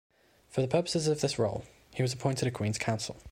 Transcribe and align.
For 0.49 0.61
the 0.61 0.67
purposes 0.67 1.05
of 1.07 1.21
this 1.21 1.37
role, 1.37 1.63
he 1.93 2.01
was 2.01 2.11
appointed 2.13 2.47
a 2.47 2.51
Queen's 2.51 2.79
Counsel. 2.79 3.17